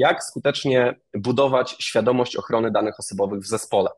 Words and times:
jak 0.00 0.24
skutecznie 0.24 0.94
budować 1.14 1.76
świadomość 1.78 2.36
ochrony 2.36 2.70
danych 2.70 2.94
osobowych 2.98 3.40
w 3.40 3.46
zespole. 3.46 3.90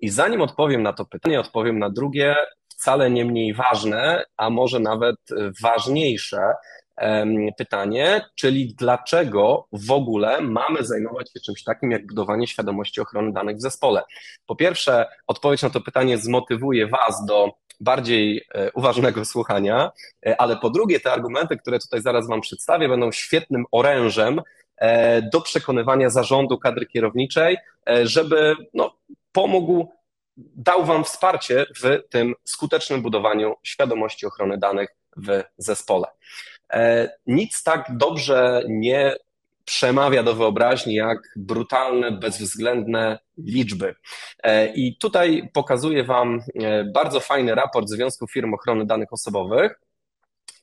I 0.00 0.08
zanim 0.08 0.40
odpowiem 0.40 0.82
na 0.82 0.92
to 0.92 1.04
pytanie, 1.04 1.40
odpowiem 1.40 1.78
na 1.78 1.90
drugie, 1.90 2.36
wcale 2.68 3.10
nie 3.10 3.24
mniej 3.24 3.54
ważne, 3.54 4.24
a 4.36 4.50
może 4.50 4.80
nawet 4.80 5.16
ważniejsze 5.62 6.40
pytanie, 7.58 8.20
czyli 8.34 8.74
dlaczego 8.74 9.66
w 9.72 9.90
ogóle 9.90 10.40
mamy 10.40 10.84
zajmować 10.84 11.32
się 11.32 11.40
czymś 11.40 11.64
takim 11.64 11.90
jak 11.90 12.06
budowanie 12.06 12.46
świadomości 12.46 13.00
ochrony 13.00 13.32
danych 13.32 13.56
w 13.56 13.60
zespole? 13.60 14.02
Po 14.46 14.56
pierwsze, 14.56 15.06
odpowiedź 15.26 15.62
na 15.62 15.70
to 15.70 15.80
pytanie 15.80 16.18
zmotywuje 16.18 16.86
Was 16.86 17.24
do 17.24 17.52
bardziej 17.80 18.44
e, 18.54 18.72
uważnego 18.72 19.24
słuchania, 19.24 19.90
e, 20.26 20.40
ale 20.40 20.56
po 20.56 20.70
drugie, 20.70 21.00
te 21.00 21.12
argumenty, 21.12 21.56
które 21.56 21.78
tutaj 21.78 22.02
zaraz 22.02 22.28
Wam 22.28 22.40
przedstawię, 22.40 22.88
będą 22.88 23.12
świetnym 23.12 23.64
orężem 23.72 24.40
do 25.32 25.40
przekonywania 25.40 26.10
zarządu 26.10 26.58
kadry 26.58 26.86
kierowniczej, 26.86 27.56
żeby 28.02 28.54
no, 28.74 28.94
pomógł 29.32 29.92
dał 30.36 30.84
Wam 30.84 31.04
wsparcie 31.04 31.66
w 31.82 31.98
tym 32.10 32.34
skutecznym 32.44 33.02
budowaniu 33.02 33.54
świadomości 33.62 34.26
ochrony 34.26 34.58
danych 34.58 34.88
w 35.16 35.42
zespole. 35.58 36.06
Nic 37.26 37.62
tak 37.62 37.86
dobrze 37.96 38.62
nie 38.68 39.16
przemawia 39.64 40.22
do 40.22 40.34
wyobraźni 40.34 40.94
jak 40.94 41.18
brutalne, 41.36 42.12
bezwzględne 42.12 43.18
liczby. 43.38 43.94
I 44.74 44.96
tutaj 44.96 45.50
pokazuję 45.52 46.04
Wam 46.04 46.42
bardzo 46.94 47.20
fajny 47.20 47.54
raport 47.54 47.88
Związku 47.88 48.26
Firm 48.26 48.54
Ochrony 48.54 48.86
Danych 48.86 49.12
Osobowych, 49.12 49.80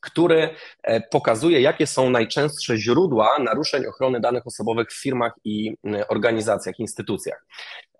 który 0.07 0.49
e, 0.83 1.01
pokazuje, 1.01 1.61
jakie 1.61 1.87
są 1.87 2.09
najczęstsze 2.09 2.77
źródła 2.77 3.39
naruszeń 3.39 3.85
ochrony 3.85 4.19
danych 4.19 4.47
osobowych 4.47 4.87
w 4.89 5.01
firmach 5.01 5.33
i 5.43 5.75
organizacjach, 6.09 6.79
instytucjach. 6.79 7.45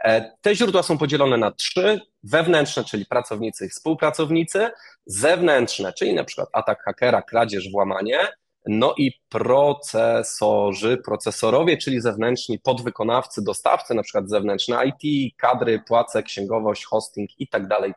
E, 0.04 0.32
te 0.42 0.56
źródła 0.56 0.84
są 0.84 0.98
podzielone 0.98 1.38
na 1.38 1.52
trzy: 1.52 2.02
wewnętrzne, 2.24 2.84
czyli 2.84 3.06
pracownicy 3.06 3.66
i 3.66 3.70
współpracownicy, 3.70 4.70
zewnętrzne, 5.06 5.94
czyli 5.94 6.14
na 6.14 6.24
przykład 6.24 6.50
atak 6.54 6.84
hakera, 6.84 7.22
kradzież, 7.22 7.72
włamanie, 7.72 8.20
no 8.68 8.94
i 8.98 9.12
procesorzy, 9.30 10.98
procesorowie, 11.06 11.78
czyli 11.78 12.02
zewnętrzni 12.02 12.60
podwykonawcy, 12.60 13.44
dostawcy, 13.44 13.94
na 13.94 14.04
przykład 14.04 14.30
zewnętrzne 14.30 14.78
IT, 14.86 15.34
kadry, 15.38 15.82
płace, 15.88 16.24
księgowość, 16.24 16.86
hosting 16.86 17.30
i 17.40 17.48
tak 17.48 17.68
dalej, 17.68 17.94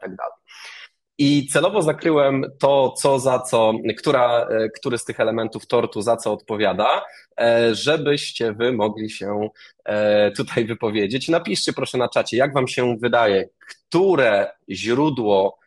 i 1.22 1.46
celowo 1.46 1.82
zakryłem 1.82 2.44
to, 2.58 2.94
co 2.96 3.18
za 3.18 3.38
co, 3.38 3.72
która, 3.98 4.48
e, 4.50 4.68
który 4.68 4.98
z 4.98 5.04
tych 5.04 5.20
elementów 5.20 5.66
tortu 5.66 6.02
za 6.02 6.16
co 6.16 6.32
odpowiada, 6.32 7.02
e, 7.40 7.74
żebyście 7.74 8.52
wy 8.52 8.72
mogli 8.72 9.10
się 9.10 9.48
e, 9.84 10.30
tutaj 10.30 10.64
wypowiedzieć. 10.64 11.28
Napiszcie 11.28 11.72
proszę 11.72 11.98
na 11.98 12.08
czacie, 12.08 12.36
jak 12.36 12.54
wam 12.54 12.68
się 12.68 12.96
wydaje, 12.96 13.48
które 13.58 14.52
źródło, 14.70 15.58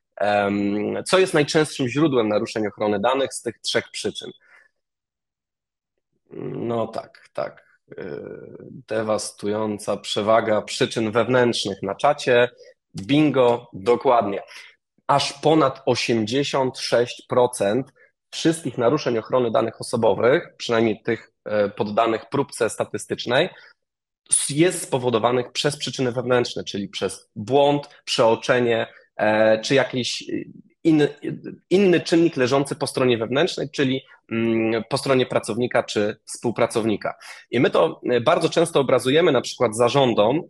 co 1.05 1.19
jest 1.19 1.33
najczęstszym 1.33 1.88
źródłem 1.88 2.29
naruszeń 2.29 2.67
ochrony 2.67 2.99
danych 2.99 3.33
z 3.33 3.41
tych 3.41 3.59
trzech 3.59 3.91
przyczyn. 3.91 4.31
No 6.55 6.88
tak, 6.88 7.29
tak. 7.33 7.79
Dewastująca 8.88 9.97
przewaga 9.97 10.61
przyczyn 10.61 11.11
wewnętrznych 11.11 11.81
na 11.83 11.95
czacie. 11.95 12.49
Bingo, 12.95 13.69
dokładnie 13.73 14.41
aż 15.07 15.33
ponad 15.33 15.83
86% 15.87 17.83
wszystkich 18.31 18.77
naruszeń 18.77 19.17
ochrony 19.17 19.51
danych 19.51 19.81
osobowych, 19.81 20.55
przynajmniej 20.57 21.01
tych 21.01 21.31
e, 21.45 21.69
poddanych 21.69 22.29
próbce 22.29 22.69
statystycznej, 22.69 23.49
jest 24.49 24.81
spowodowanych 24.81 25.51
przez 25.51 25.78
przyczyny 25.78 26.11
wewnętrzne, 26.11 26.63
czyli 26.63 26.89
przez 26.89 27.29
błąd, 27.35 27.89
przeoczenie, 28.05 28.88
e, 29.17 29.61
czy 29.61 29.75
jakiś 29.75 30.23
inny, 30.83 31.07
inny 31.69 31.99
czynnik 31.99 32.38
leżący 32.38 32.75
po 32.75 32.88
stronie 32.88 33.17
wewnętrznej, 33.17 33.69
czyli 33.69 34.01
mm, 34.31 34.83
po 34.89 34.97
stronie 34.97 35.25
pracownika 35.25 35.83
czy 35.83 36.17
współpracownika. 36.25 37.16
I 37.51 37.59
my 37.59 37.69
to 37.69 38.01
e, 38.09 38.22
bardzo 38.22 38.49
często 38.49 38.79
obrazujemy 38.79 39.31
na 39.31 39.41
przykład 39.41 39.75
zarządom, 39.75 40.41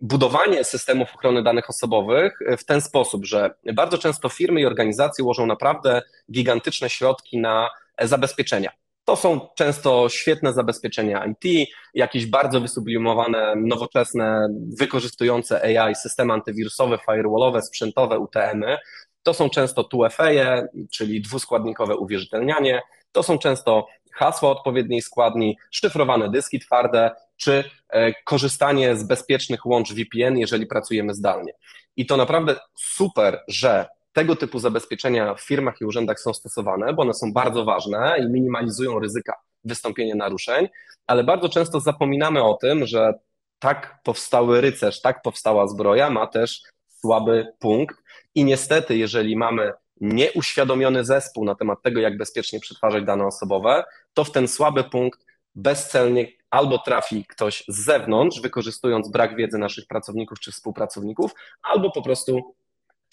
budowanie 0.00 0.64
systemów 0.64 1.14
ochrony 1.14 1.42
danych 1.42 1.70
osobowych 1.70 2.38
w 2.58 2.64
ten 2.64 2.80
sposób, 2.80 3.24
że 3.24 3.54
bardzo 3.74 3.98
często 3.98 4.28
firmy 4.28 4.60
i 4.60 4.66
organizacje 4.66 5.24
łożą 5.24 5.46
naprawdę 5.46 6.02
gigantyczne 6.32 6.90
środki 6.90 7.38
na 7.38 7.70
zabezpieczenia. 8.02 8.70
To 9.04 9.16
są 9.16 9.48
często 9.56 10.08
świetne 10.08 10.52
zabezpieczenia 10.52 11.24
IT, 11.24 11.68
jakieś 11.94 12.26
bardzo 12.26 12.60
wysublimowane, 12.60 13.54
nowoczesne, 13.56 14.48
wykorzystujące 14.78 15.80
AI 15.80 15.94
systemy 15.94 16.32
antywirusowe, 16.32 16.98
firewallowe, 17.06 17.62
sprzętowe, 17.62 18.18
UTM-y. 18.18 18.76
To 19.22 19.34
są 19.34 19.50
często 19.50 19.82
2FA, 19.82 20.62
czyli 20.92 21.22
dwuskładnikowe 21.22 21.96
uwierzytelnianie. 21.96 22.82
To 23.12 23.22
są 23.22 23.38
często 23.38 23.86
hasła 24.12 24.50
odpowiedniej 24.50 25.02
składni, 25.02 25.56
szyfrowane 25.70 26.30
dyski 26.30 26.60
twarde, 26.60 27.10
czy 27.42 27.64
e, 27.88 28.12
korzystanie 28.24 28.96
z 28.96 29.04
bezpiecznych 29.04 29.66
łącz 29.66 29.92
VPN, 29.92 30.38
jeżeli 30.38 30.66
pracujemy 30.66 31.14
zdalnie. 31.14 31.52
I 31.96 32.06
to 32.06 32.16
naprawdę 32.16 32.56
super, 32.78 33.40
że 33.48 33.86
tego 34.12 34.36
typu 34.36 34.58
zabezpieczenia 34.58 35.34
w 35.34 35.40
firmach 35.40 35.74
i 35.80 35.84
urzędach 35.84 36.20
są 36.20 36.34
stosowane, 36.34 36.92
bo 36.92 37.02
one 37.02 37.14
są 37.14 37.32
bardzo 37.32 37.64
ważne 37.64 38.16
i 38.18 38.32
minimalizują 38.32 38.98
ryzyka 38.98 39.34
wystąpienia 39.64 40.14
naruszeń, 40.14 40.68
ale 41.06 41.24
bardzo 41.24 41.48
często 41.48 41.80
zapominamy 41.80 42.44
o 42.44 42.54
tym, 42.54 42.86
że 42.86 43.14
tak 43.58 43.98
powstały 44.04 44.60
rycerz, 44.60 45.00
tak 45.00 45.22
powstała 45.22 45.66
zbroja 45.66 46.10
ma 46.10 46.26
też 46.26 46.62
słaby 46.86 47.46
punkt 47.58 47.96
i 48.34 48.44
niestety, 48.44 48.96
jeżeli 48.96 49.36
mamy 49.36 49.72
nieuświadomiony 50.00 51.04
zespół 51.04 51.44
na 51.44 51.54
temat 51.54 51.82
tego, 51.82 52.00
jak 52.00 52.16
bezpiecznie 52.16 52.60
przetwarzać 52.60 53.04
dane 53.04 53.26
osobowe, 53.26 53.84
to 54.14 54.24
w 54.24 54.32
ten 54.32 54.48
słaby 54.48 54.84
punkt 54.84 55.20
bezcelnie 55.54 56.26
albo 56.52 56.78
trafi 56.78 57.24
ktoś 57.28 57.64
z 57.68 57.84
zewnątrz, 57.84 58.40
wykorzystując 58.40 59.10
brak 59.10 59.36
wiedzy 59.36 59.58
naszych 59.58 59.86
pracowników 59.86 60.40
czy 60.40 60.52
współpracowników, 60.52 61.34
albo 61.62 61.90
po 61.90 62.02
prostu 62.02 62.54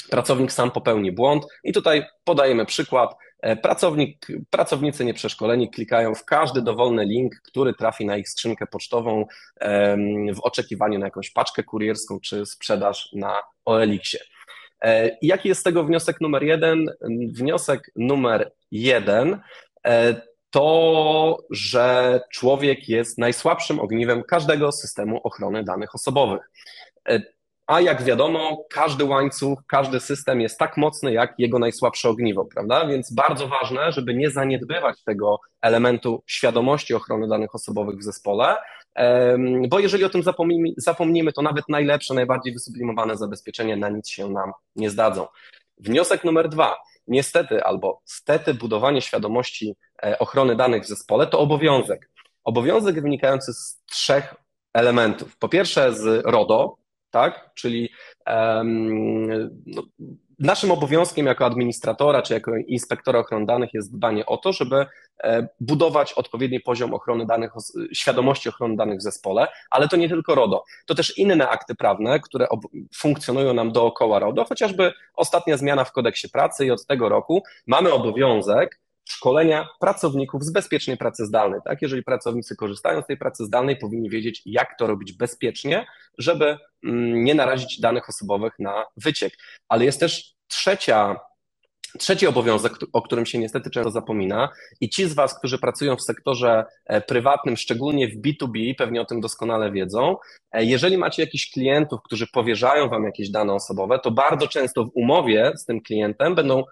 pracownik 0.09 0.51
sam 0.51 0.71
popełni 0.71 1.11
błąd. 1.11 1.45
I 1.63 1.73
tutaj 1.73 2.05
podajemy 2.23 2.65
przykład. 2.65 3.15
E, 3.41 3.55
pracownik, 3.55 4.27
pracownicy 4.49 5.05
nieprzeszkoleni 5.05 5.69
klikają 5.69 6.15
w 6.15 6.25
każdy 6.25 6.61
dowolny 6.61 7.05
link, 7.05 7.35
który 7.43 7.73
trafi 7.73 8.05
na 8.05 8.17
ich 8.17 8.29
skrzynkę 8.29 8.67
pocztową 8.67 9.25
w 10.33 10.39
oczekiwaniu 10.41 10.99
na 10.99 11.05
jakąś 11.05 11.31
paczkę 11.31 11.63
kurierską 11.63 12.19
czy 12.19 12.45
sprzedaż 12.45 13.09
na 13.13 13.37
OLX-ie. 13.65 14.23
E, 14.81 15.17
jaki 15.21 15.49
jest 15.49 15.61
z 15.61 15.63
tego 15.63 15.83
wniosek 15.83 16.21
numer 16.21 16.43
jeden? 16.43 16.85
Wniosek 17.33 17.91
numer 17.95 18.51
jeden 18.71 19.39
e, 19.87 20.21
to, 20.49 21.37
że 21.49 22.21
człowiek 22.31 22.89
jest 22.89 23.17
najsłabszym 23.17 23.79
ogniwem 23.79 24.23
każdego 24.23 24.71
systemu 24.71 25.19
ochrony 25.23 25.63
danych 25.63 25.95
osobowych. 25.95 26.51
E, 27.09 27.21
a 27.67 27.81
jak 27.81 28.03
wiadomo, 28.03 28.65
każdy 28.69 29.05
łańcuch, 29.05 29.59
każdy 29.67 29.99
system 29.99 30.41
jest 30.41 30.57
tak 30.57 30.77
mocny 30.77 31.13
jak 31.13 31.33
jego 31.37 31.59
najsłabsze 31.59 32.09
ogniwo, 32.09 32.45
prawda? 32.45 32.87
Więc 32.87 33.13
bardzo 33.13 33.47
ważne, 33.47 33.91
żeby 33.91 34.15
nie 34.15 34.29
zaniedbywać 34.29 35.03
tego 35.03 35.39
elementu 35.61 36.23
świadomości 36.27 36.93
ochrony 36.93 37.27
danych 37.27 37.55
osobowych 37.55 37.97
w 37.97 38.03
zespole, 38.03 38.55
bo 39.69 39.79
jeżeli 39.79 40.03
o 40.03 40.09
tym 40.09 40.23
zapomnimy, 40.77 41.33
to 41.33 41.41
nawet 41.41 41.69
najlepsze, 41.69 42.13
najbardziej 42.13 42.53
wysublimowane 42.53 43.17
zabezpieczenia 43.17 43.75
na 43.75 43.89
nic 43.89 44.09
się 44.09 44.29
nam 44.29 44.51
nie 44.75 44.89
zdadzą. 44.89 45.27
Wniosek 45.77 46.23
numer 46.23 46.49
dwa. 46.49 46.75
Niestety 47.09 47.63
albo 47.63 48.01
stety 48.05 48.53
budowanie 48.53 49.01
świadomości 49.01 49.75
e, 50.03 50.19
ochrony 50.19 50.55
danych 50.55 50.83
w 50.83 50.87
zespole 50.87 51.27
to 51.27 51.39
obowiązek. 51.39 52.09
Obowiązek 52.43 53.01
wynikający 53.01 53.53
z 53.53 53.81
trzech 53.85 54.35
elementów. 54.73 55.37
Po 55.37 55.49
pierwsze 55.49 55.93
z 55.93 56.25
RODO, 56.25 56.77
tak? 57.11 57.51
Czyli 57.53 57.89
um, 58.27 59.27
no, 59.65 59.83
naszym 60.39 60.71
obowiązkiem 60.71 61.25
jako 61.25 61.45
administratora 61.45 62.21
czy 62.21 62.33
jako 62.33 62.51
inspektora 62.55 63.19
ochrony 63.19 63.45
danych 63.45 63.73
jest 63.73 63.95
dbanie 63.95 64.25
o 64.25 64.37
to, 64.37 64.53
żeby 64.53 64.85
e, 65.23 65.47
budować 65.59 66.13
odpowiedni 66.13 66.59
poziom 66.59 66.93
ochrony 66.93 67.25
danych, 67.25 67.51
świadomości 67.93 68.49
ochrony 68.49 68.75
danych 68.75 68.99
w 68.99 69.01
zespole, 69.01 69.47
ale 69.69 69.87
to 69.87 69.97
nie 69.97 70.09
tylko 70.09 70.35
RODO, 70.35 70.63
to 70.85 70.95
też 70.95 71.17
inne 71.17 71.49
akty 71.49 71.75
prawne, 71.75 72.19
które 72.19 72.47
funkcjonują 72.95 73.53
nam 73.53 73.71
dookoła 73.71 74.19
RODO, 74.19 74.45
chociażby 74.45 74.93
ostatnia 75.15 75.57
zmiana 75.57 75.83
w 75.83 75.91
kodeksie 75.91 76.29
pracy 76.29 76.65
i 76.65 76.71
od 76.71 76.85
tego 76.85 77.09
roku 77.09 77.43
mamy 77.67 77.93
obowiązek 77.93 78.79
szkolenia 79.11 79.67
pracowników 79.79 80.43
z 80.43 80.51
bezpiecznej 80.51 80.97
pracy 80.97 81.25
zdalnej. 81.25 81.59
Tak? 81.65 81.81
Jeżeli 81.81 82.03
pracownicy 82.03 82.55
korzystają 82.55 83.01
z 83.01 83.05
tej 83.05 83.17
pracy 83.17 83.45
zdalnej, 83.45 83.77
powinni 83.77 84.09
wiedzieć, 84.09 84.41
jak 84.45 84.77
to 84.77 84.87
robić 84.87 85.13
bezpiecznie, 85.13 85.85
żeby 86.17 86.57
mm, 86.83 87.23
nie 87.23 87.35
narazić 87.35 87.79
danych 87.79 88.09
osobowych 88.09 88.53
na 88.59 88.85
wyciek. 88.97 89.33
Ale 89.69 89.85
jest 89.85 89.99
też 89.99 90.33
trzecia 90.47 91.15
Trzeci 91.97 92.27
obowiązek, 92.27 92.73
o 92.93 93.01
którym 93.01 93.25
się 93.25 93.37
niestety 93.37 93.69
często 93.69 93.91
zapomina, 93.91 94.49
i 94.81 94.89
ci 94.89 95.05
z 95.05 95.13
Was, 95.13 95.39
którzy 95.39 95.57
pracują 95.57 95.95
w 95.95 96.01
sektorze 96.01 96.65
e, 96.85 97.01
prywatnym, 97.01 97.57
szczególnie 97.57 98.07
w 98.07 98.21
B2B, 98.21 98.75
pewnie 98.77 99.01
o 99.01 99.05
tym 99.05 99.21
doskonale 99.21 99.71
wiedzą, 99.71 100.15
e, 100.51 100.65
jeżeli 100.65 100.97
macie 100.97 101.23
jakichś 101.23 101.51
klientów, 101.51 101.99
którzy 102.03 102.27
powierzają 102.27 102.89
Wam 102.89 103.03
jakieś 103.03 103.29
dane 103.29 103.53
osobowe, 103.53 103.99
to 103.99 104.11
bardzo 104.11 104.47
często 104.47 104.85
w 104.85 104.91
umowie 104.93 105.51
z 105.55 105.65
tym 105.65 105.81
klientem 105.81 106.35
będą 106.35 106.63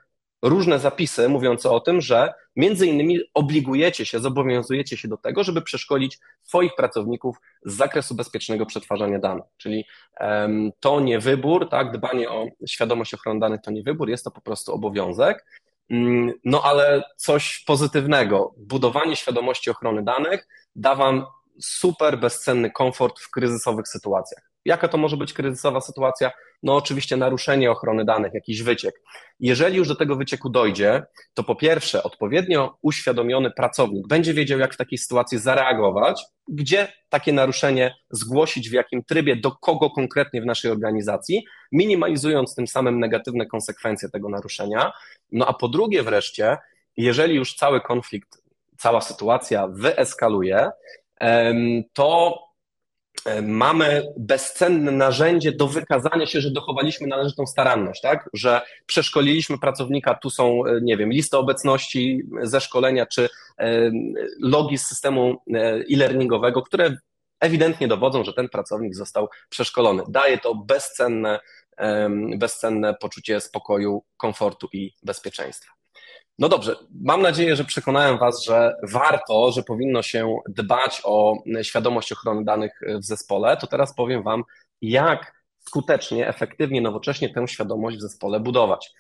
różne 0.42 0.80
zapisy 0.80 1.30
mówiące 1.30 1.70
o 1.70 1.80
tym, 1.80 2.02
że 2.02 2.34
między 2.56 2.88
innymi 2.88 3.20
obligujecie 3.34 4.06
się, 4.06 4.20
zobowiązujecie 4.20 4.98
się 4.98 5.08
do 5.08 5.18
tego, 5.18 5.44
żeby 5.44 5.62
przeszkolić 5.62 6.20
swoich 6.44 6.76
pracowników 6.76 7.38
z 7.66 7.76
zakresu 7.76 8.16
bezpiecznego 8.16 8.66
przetwarzania 8.66 9.20
danych. 9.20 9.46
Czyli 9.58 9.86
um, 10.20 10.72
to 10.80 11.00
nie 11.00 11.20
wybór, 11.20 11.70
tak, 11.70 11.92
dbanie 11.92 12.30
o 12.30 12.48
świadomość 12.68 13.14
ochrony 13.14 13.40
danych 13.40 13.62
to 13.62 13.72
nie 13.72 13.84
wybór, 13.84 14.10
jest 14.10 14.24
to 14.24 14.32
po 14.32 14.42
prostu 14.42 14.74
obowiązek. 14.74 15.46
Mm, 15.90 16.34
no 16.46 16.64
ale 16.64 17.04
coś 17.18 17.64
pozytywnego, 17.68 18.54
budowanie 18.58 19.16
świadomości 19.16 19.70
ochrony 19.70 20.04
danych 20.04 20.48
da 20.76 20.96
Wam 20.96 21.26
super 21.62 22.20
bezcenny 22.20 22.72
komfort 22.72 23.20
w 23.20 23.30
kryzysowych 23.32 23.88
sytuacjach. 23.88 24.52
Jaka 24.68 24.88
to 24.88 24.98
może 24.98 25.18
być 25.18 25.34
kryzysowa 25.34 25.82
sytuacja? 25.82 26.32
No 26.64 26.76
oczywiście 26.76 27.18
naruszenie 27.18 27.72
ochrony 27.72 28.06
danych, 28.06 28.34
jakiś 28.34 28.64
wyciek. 28.64 29.02
Jeżeli 29.40 29.78
już 29.78 29.88
do 29.88 29.96
tego 29.96 30.16
wycieku 30.16 30.50
dojdzie, 30.50 31.04
to 31.34 31.44
po 31.44 31.56
pierwsze 31.56 32.04
odpowiednio 32.04 32.78
uświadomiony 32.82 33.52
pracownik 33.52 34.08
będzie 34.08 34.34
wiedział, 34.34 34.60
jak 34.60 34.74
w 34.74 34.78
takiej 34.78 34.98
sytuacji 34.98 35.40
zareagować, 35.40 36.24
gdzie 36.48 36.88
takie 37.10 37.34
naruszenie 37.34 37.96
zgłosić, 38.10 38.70
w 38.70 38.74
jakim 38.74 39.04
trybie, 39.04 39.36
do 39.36 39.52
kogo 39.52 39.90
konkretnie 39.90 40.42
w 40.42 40.46
naszej 40.46 40.72
organizacji, 40.72 41.46
minimalizując 41.72 42.56
tym 42.56 42.68
samym 42.68 43.00
negatywne 43.00 43.46
konsekwencje 43.46 44.10
tego 44.10 44.30
naruszenia. 44.30 44.92
No 45.32 45.48
a 45.48 45.54
po 45.54 45.68
drugie 45.68 46.04
wreszcie, 46.04 46.58
jeżeli 46.98 47.36
już 47.36 47.56
cały 47.56 47.82
konflikt, 47.82 48.42
cała 48.78 49.02
sytuacja 49.02 49.68
wyeskaluje, 49.68 50.70
to 51.94 52.40
mamy 53.42 54.04
bezcenne 54.18 54.92
narzędzie 54.92 55.52
do 55.52 55.68
wykazania 55.68 56.26
się, 56.26 56.42
że 56.42 56.52
dochowaliśmy 56.52 57.08
należytą 57.08 57.46
staranność, 57.46 58.02
tak? 58.02 58.30
Że 58.34 58.62
przeszkoliliśmy 58.86 59.58
pracownika, 59.60 60.14
tu 60.14 60.30
są, 60.30 60.66
e, 60.66 60.80
nie 60.82 60.98
wiem, 60.98 61.10
listy 61.10 61.38
obecności 61.38 62.24
ze 62.42 62.62
szkolenia, 62.62 63.06
czy 63.06 63.30
e, 63.60 63.92
logi 64.42 64.78
z 64.78 64.88
systemu 64.88 65.42
e-learningowego, 65.92 66.62
które 66.62 66.98
ewidentnie 67.40 67.88
dowodzą, 67.88 68.24
że 68.24 68.34
ten 68.34 68.50
pracownik 68.50 68.96
został 68.96 69.30
przeszkolony. 69.50 70.04
Daje 70.10 70.38
to 70.38 70.56
bezcenne, 70.56 71.40
bezcenne 72.38 72.94
poczucie 72.94 73.42
spokoju, 73.42 74.04
komfortu 74.18 74.68
i 74.74 74.94
bezpieczeństwa. 75.04 75.77
No 76.40 76.50
dobrze, 76.50 76.76
mam 77.02 77.22
nadzieję, 77.22 77.56
że 77.56 77.64
przekonałem 77.64 78.18
Was, 78.18 78.44
że 78.44 78.76
warto, 78.84 79.52
że 79.52 79.64
powinno 79.64 80.02
się 80.04 80.38
dbać 80.50 81.02
o 81.04 81.36
świadomość 81.62 82.12
ochrony 82.12 82.44
danych 82.44 82.80
w 83.00 83.04
zespole. 83.04 83.58
To 83.58 83.68
teraz 83.68 83.96
powiem 83.96 84.24
Wam, 84.24 84.44
jak 84.82 85.44
skutecznie, 85.60 86.28
efektywnie, 86.28 86.82
nowocześnie 86.82 87.34
tę 87.34 87.48
świadomość 87.48 87.98
w 87.98 88.02
zespole 88.02 88.40
budować. 88.40 88.94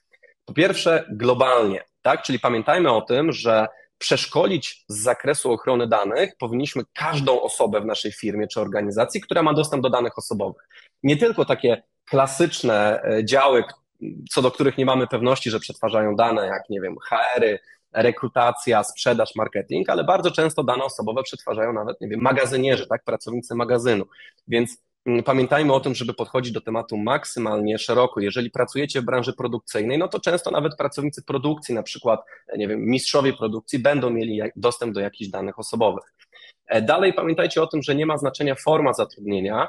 Po 0.45 0.53
pierwsze, 0.53 1.05
globalnie, 1.09 1.83
tak? 2.01 2.21
Czyli 2.21 2.39
pamiętajmy 2.39 2.91
o 2.91 3.01
tym, 3.01 3.31
że 3.31 3.67
przeszkolić 3.97 4.85
z 4.87 4.97
zakresu 4.97 5.51
ochrony 5.51 5.87
danych 5.87 6.31
powinniśmy 6.39 6.83
każdą 6.93 7.41
osobę 7.41 7.81
w 7.81 7.85
naszej 7.85 8.11
firmie 8.11 8.47
czy 8.47 8.61
organizacji, 8.61 9.21
która 9.21 9.43
ma 9.43 9.53
dostęp 9.53 9.83
do 9.83 9.89
danych 9.89 10.17
osobowych. 10.17 10.67
Nie 11.03 11.17
tylko 11.17 11.45
takie 11.45 11.83
klasyczne 12.05 13.03
e, 13.03 13.25
działy, 13.25 13.63
co 14.29 14.41
do 14.41 14.51
których 14.51 14.77
nie 14.77 14.85
mamy 14.85 15.07
pewności, 15.07 15.49
że 15.49 15.59
przetwarzają 15.59 16.15
dane, 16.15 16.45
jak 16.47 16.69
nie 16.69 16.81
wiem, 16.81 16.95
HR-y, 17.09 17.59
rekrutacja, 17.93 18.83
sprzedaż, 18.83 19.35
marketing, 19.35 19.89
ale 19.89 20.03
bardzo 20.03 20.31
często 20.31 20.63
dane 20.63 20.83
osobowe 20.83 21.23
przetwarzają 21.23 21.73
nawet, 21.73 22.01
nie 22.01 22.07
wiem, 22.07 22.21
magazynierzy, 22.21 22.87
tak, 22.87 23.03
pracownicy 23.03 23.55
magazynu. 23.55 24.05
Więc 24.47 24.83
mm, 25.05 25.23
pamiętajmy 25.23 25.73
o 25.73 25.79
tym, 25.79 25.95
żeby 25.95 26.13
podchodzić 26.13 26.53
do 26.53 26.61
tematu 26.61 26.97
maksymalnie 26.97 27.77
szeroko. 27.77 28.19
Jeżeli 28.19 28.51
pracujecie 28.51 29.01
w 29.01 29.05
branży 29.05 29.33
produkcyjnej, 29.33 29.97
no 29.97 30.07
to 30.07 30.19
często 30.19 30.51
nawet 30.51 30.75
pracownicy 30.75 31.23
produkcji, 31.23 31.75
na 31.75 31.83
przykład, 31.83 32.21
nie 32.57 32.67
wiem, 32.67 32.79
mistrzowie 32.85 33.33
produkcji 33.33 33.79
będą 33.79 34.09
mieli 34.09 34.41
dostęp 34.55 34.93
do 34.93 34.99
jakichś 34.99 35.29
danych 35.29 35.59
osobowych. 35.59 36.13
E, 36.67 36.81
dalej 36.81 37.13
pamiętajcie 37.13 37.61
o 37.61 37.67
tym, 37.67 37.83
że 37.83 37.95
nie 37.95 38.05
ma 38.05 38.17
znaczenia 38.17 38.55
forma 38.55 38.93
zatrudnienia, 38.93 39.67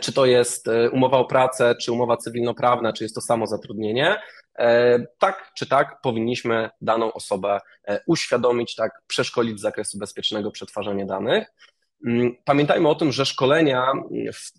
czy 0.00 0.12
to 0.12 0.26
jest 0.26 0.68
e, 0.68 0.90
umowa 0.90 1.18
o 1.18 1.24
pracę, 1.24 1.74
czy 1.80 1.92
umowa 1.92 2.16
cywilnoprawna, 2.16 2.92
czy 2.92 3.04
jest 3.04 3.14
to 3.14 3.20
samo 3.20 3.46
zatrudnienie. 3.46 4.16
E, 4.58 4.98
tak 5.18 5.50
czy 5.56 5.66
tak 5.66 6.00
powinniśmy 6.02 6.70
daną 6.80 7.12
osobę 7.12 7.60
uświadomić, 8.06 8.74
tak 8.74 8.92
przeszkolić 9.06 9.58
z 9.58 9.62
zakresu 9.62 9.98
bezpiecznego 9.98 10.50
przetwarzania 10.50 11.06
danych. 11.06 11.48
Mm, 12.04 12.36
pamiętajmy 12.44 12.88
o 12.88 12.94
tym, 12.94 13.12
że 13.12 13.26
szkolenia 13.26 13.92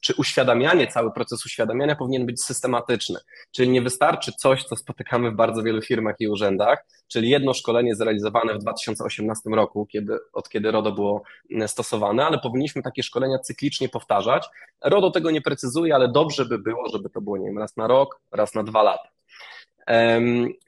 czy 0.01 0.13
uświadamianie, 0.17 0.87
cały 0.87 1.11
proces 1.11 1.45
uświadamiania 1.45 1.95
powinien 1.95 2.25
być 2.25 2.43
systematyczny. 2.43 3.19
Czyli 3.51 3.69
nie 3.69 3.81
wystarczy 3.81 4.31
coś, 4.31 4.63
co 4.63 4.75
spotykamy 4.75 5.31
w 5.31 5.35
bardzo 5.35 5.63
wielu 5.63 5.81
firmach 5.81 6.15
i 6.19 6.27
urzędach, 6.27 6.85
czyli 7.07 7.29
jedno 7.29 7.53
szkolenie 7.53 7.95
zrealizowane 7.95 8.53
w 8.53 8.57
2018 8.57 9.49
roku, 9.49 9.85
kiedy, 9.85 10.17
od 10.33 10.49
kiedy 10.49 10.71
RODO 10.71 10.91
było 10.91 11.23
mm, 11.51 11.67
stosowane, 11.67 12.25
ale 12.25 12.39
powinniśmy 12.39 12.81
takie 12.81 13.03
szkolenia 13.03 13.39
cyklicznie 13.39 13.89
powtarzać. 13.89 14.47
RODO 14.83 15.11
tego 15.11 15.31
nie 15.31 15.41
precyzuje, 15.41 15.95
ale 15.95 16.11
dobrze 16.11 16.45
by 16.45 16.59
było, 16.59 16.89
żeby 16.89 17.09
to 17.09 17.21
było 17.21 17.37
nie 17.37 17.45
wiem, 17.45 17.57
raz 17.57 17.77
na 17.77 17.87
rok, 17.87 18.19
raz 18.31 18.55
na 18.55 18.63
dwa 18.63 18.83
lata. 18.83 19.09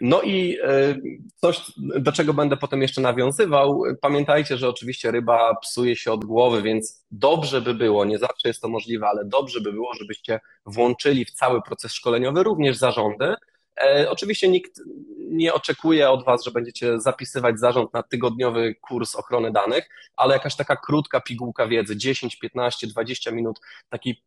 No 0.02 0.22
i 0.22 0.58
e, 0.64 0.96
coś, 1.36 1.72
do 1.78 2.12
czego 2.12 2.34
będę 2.34 2.58
potem 2.58 2.82
jeszcze 2.82 3.02
nawiązywał, 3.02 3.84
pamiętajcie, 4.02 4.58
że 4.58 4.70
oczywiście 4.70 5.12
ryba 5.12 5.56
psuje 5.56 5.96
się 5.96 6.12
od 6.12 6.26
głowy, 6.26 6.62
więc 6.62 7.06
dobrze 7.12 7.62
by 7.62 7.74
było, 7.74 8.06
nie 8.06 8.18
zawsze 8.18 8.48
jest 8.48 8.62
to 8.62 8.70
możliwe, 8.70 9.08
ale 9.08 9.26
dobrze 9.26 9.62
by 9.62 9.72
było, 9.72 9.94
żebyście 9.94 10.40
włączyli 10.66 11.26
w 11.26 11.32
cały 11.32 11.62
proces 11.62 11.94
szkoleniowy 11.94 12.44
również 12.44 12.78
zarządy. 12.78 13.36
E, 13.82 14.10
oczywiście 14.10 14.48
nikt 14.48 14.82
nie 15.18 15.54
oczekuje 15.54 16.10
od 16.10 16.26
Was, 16.26 16.44
że 16.44 16.52
będziecie 16.52 17.00
zapisywać 17.00 17.60
zarząd 17.60 17.94
na 17.94 18.04
tygodniowy 18.04 18.76
kurs 18.76 19.16
ochrony 19.16 19.52
danych, 19.52 19.90
ale 20.16 20.34
jakaś 20.34 20.56
taka 20.56 20.76
krótka 20.76 21.22
pigułka 21.22 21.68
wiedzy, 21.68 21.98
10, 21.98 22.36
15, 22.36 22.88
20 22.88 23.32
minut 23.32 23.60
takiej 23.90 24.24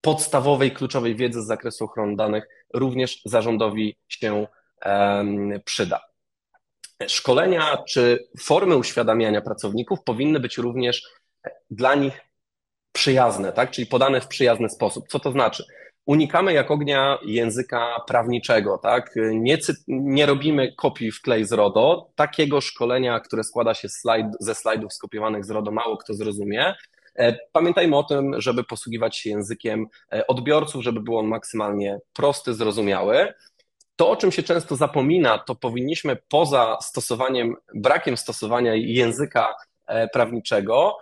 podstawowej, 0.00 0.70
kluczowej 0.70 1.16
wiedzy 1.16 1.42
z 1.42 1.46
zakresu 1.46 1.84
ochrony 1.84 2.16
danych 2.16 2.48
również 2.74 3.22
zarządowi 3.24 3.96
się 4.08 4.46
przyda. 5.64 6.00
Szkolenia 7.08 7.76
czy 7.88 8.28
formy 8.40 8.76
uświadamiania 8.76 9.40
pracowników 9.40 10.02
powinny 10.02 10.40
być 10.40 10.58
również 10.58 11.02
dla 11.70 11.94
nich 11.94 12.20
przyjazne, 12.92 13.52
tak? 13.52 13.70
czyli 13.70 13.86
podane 13.86 14.20
w 14.20 14.26
przyjazny 14.26 14.68
sposób. 14.68 15.08
Co 15.08 15.20
to 15.20 15.32
znaczy? 15.32 15.64
Unikamy 16.06 16.52
jak 16.52 16.70
ognia 16.70 17.18
języka 17.24 18.00
prawniczego, 18.06 18.78
tak? 18.78 19.14
Nie, 19.32 19.58
nie 19.88 20.26
robimy 20.26 20.72
kopii 20.72 21.12
w 21.12 21.20
klej 21.20 21.44
z 21.44 21.52
RODO. 21.52 22.10
Takiego 22.14 22.60
szkolenia, 22.60 23.20
które 23.20 23.44
składa 23.44 23.74
się 23.74 23.88
slajd, 23.88 24.26
ze 24.40 24.54
slajdów 24.54 24.92
skopiowanych 24.92 25.44
z 25.44 25.50
RODO, 25.50 25.70
mało 25.70 25.96
kto 25.96 26.14
zrozumie. 26.14 26.74
E, 27.18 27.38
pamiętajmy 27.52 27.96
o 27.96 28.04
tym, 28.04 28.40
żeby 28.40 28.64
posługiwać 28.64 29.16
się 29.16 29.30
językiem 29.30 29.86
e, 30.12 30.26
odbiorców, 30.26 30.84
żeby 30.84 31.00
był 31.00 31.18
on 31.18 31.26
maksymalnie 31.26 31.98
prosty, 32.12 32.54
zrozumiały. 32.54 33.34
To, 33.96 34.10
o 34.10 34.16
czym 34.16 34.32
się 34.32 34.42
często 34.42 34.76
zapomina, 34.76 35.38
to 35.38 35.54
powinniśmy 35.54 36.16
poza 36.28 36.78
stosowaniem, 36.80 37.54
brakiem 37.74 38.16
stosowania 38.16 38.74
języka 38.74 39.54
e, 39.86 40.08
prawniczego, 40.08 40.96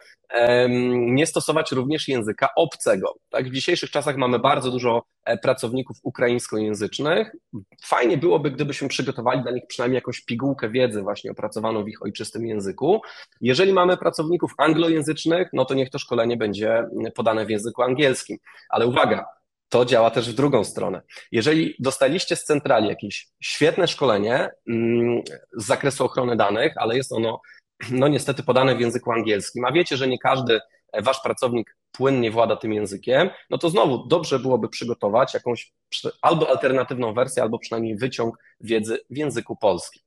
nie 0.91 1.27
stosować 1.27 1.73
również 1.73 2.09
języka 2.09 2.49
obcego. 2.57 3.15
Tak? 3.31 3.49
W 3.49 3.53
dzisiejszych 3.53 3.91
czasach 3.91 4.17
mamy 4.17 4.39
bardzo 4.39 4.71
dużo 4.71 5.03
e, 5.25 5.39
pracowników 5.39 5.97
ukraińskojęzycznych. 6.03 7.33
Fajnie 7.85 8.19
byłoby, 8.19 8.51
gdybyśmy 8.51 8.89
przygotowali 8.89 9.43
dla 9.43 9.53
nich 9.53 9.67
przynajmniej 9.69 9.97
jakąś 9.97 10.25
pigułkę 10.25 10.69
wiedzy 10.69 11.03
właśnie 11.03 11.31
opracowaną 11.31 11.85
w 11.85 11.89
ich 11.89 12.03
ojczystym 12.03 12.47
języku. 12.47 13.01
Jeżeli 13.41 13.73
mamy 13.73 13.97
pracowników 13.97 14.53
anglojęzycznych, 14.59 15.49
no 15.53 15.65
to 15.65 15.75
niech 15.75 15.91
to 15.91 15.99
szkolenie 15.99 16.37
będzie 16.37 16.89
podane 17.15 17.47
w 17.47 17.51
języku 17.51 17.83
angielskim. 17.83 18.39
Ale 18.69 18.87
uwaga, 18.87 19.27
to 19.69 19.85
działa 19.85 20.11
też 20.11 20.31
w 20.31 20.35
drugą 20.35 20.65
stronę. 20.65 21.03
Jeżeli 21.33 21.75
dostaliście 21.79 22.37
z 22.37 22.45
centrali 22.45 22.89
jakieś 22.89 23.29
świetne 23.41 23.89
szkolenie 23.89 24.51
mm, 24.69 25.23
z 25.57 25.67
zakresu 25.67 26.05
ochrony 26.05 26.37
danych, 26.37 26.73
ale 26.77 26.97
jest 26.97 27.13
ono 27.13 27.41
no 27.91 28.09
niestety 28.09 28.43
podane 28.43 28.77
w 28.77 28.81
języku 28.81 29.13
angielskim, 29.13 29.65
a 29.65 29.73
wiecie, 29.73 29.97
że 29.97 30.09
nie 30.09 30.19
każdy 30.19 30.61
e, 30.93 31.03
wasz 31.03 31.21
pracownik 31.23 31.77
płynnie 31.93 32.31
włada 32.31 32.57
tym 32.57 32.73
językiem, 32.73 33.31
no 33.51 33.59
to 33.59 33.71
znowu 33.71 34.07
dobrze 34.07 34.39
byłoby 34.39 34.69
przygotować 34.69 35.35
jakąś 35.35 35.73
albo 36.23 36.51
alternatywną 36.51 37.15
wersję, 37.15 37.43
albo 37.43 37.59
przynajmniej 37.59 37.97
wyciąg 37.97 38.37
wiedzy 38.61 38.99
w 39.11 39.17
języku 39.17 39.57
polskim. 39.57 40.03